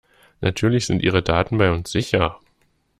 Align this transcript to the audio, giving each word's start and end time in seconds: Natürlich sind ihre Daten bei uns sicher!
Natürlich 0.41 0.87
sind 0.87 1.03
ihre 1.03 1.21
Daten 1.21 1.59
bei 1.59 1.71
uns 1.71 1.91
sicher! 1.91 2.39